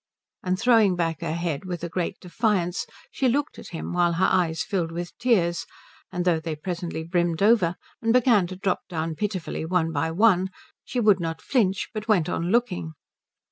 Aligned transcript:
And 0.41 0.59
throwing 0.59 0.95
back 0.95 1.21
her 1.21 1.35
head 1.35 1.63
with 1.63 1.83
a 1.83 1.87
great 1.87 2.19
defiance 2.19 2.87
she 3.11 3.27
looked 3.29 3.59
at 3.59 3.67
him 3.67 3.93
while 3.93 4.13
her 4.13 4.25
eyes 4.27 4.63
filled 4.63 4.91
with 4.91 5.15
tears; 5.19 5.67
and 6.11 6.25
though 6.25 6.39
they 6.39 6.55
presently 6.55 7.03
brimmed 7.03 7.43
over, 7.43 7.75
and 8.01 8.11
began 8.11 8.47
to 8.47 8.55
drop 8.55 8.79
down 8.89 9.13
pitifully 9.13 9.63
one 9.63 9.91
by 9.91 10.09
one, 10.09 10.49
she 10.83 10.99
would 10.99 11.19
not 11.19 11.39
flinch 11.39 11.89
but 11.93 12.07
went 12.07 12.27
on 12.29 12.49
looking. 12.49 12.93